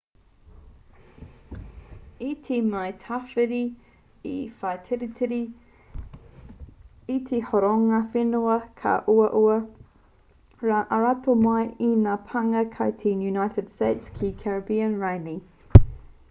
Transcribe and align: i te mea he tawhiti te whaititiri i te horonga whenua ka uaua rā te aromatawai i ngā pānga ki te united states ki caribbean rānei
i 2.27 2.29
te 2.47 2.55
mea 2.69 2.85
he 2.85 2.93
tawhiti 3.07 3.59
te 4.23 4.31
whaititiri 4.63 5.39
i 7.17 7.19
te 7.29 7.41
horonga 7.51 8.01
whenua 8.17 8.57
ka 8.81 8.95
uaua 9.15 9.59
rā 9.61 10.83
te 10.89 10.99
aromatawai 10.99 11.63
i 11.91 11.93
ngā 12.07 12.17
pānga 12.33 12.65
ki 12.79 12.89
te 13.05 13.13
united 13.31 13.73
states 13.79 14.11
ki 14.19 14.33
caribbean 14.43 15.01
rānei 15.07 15.87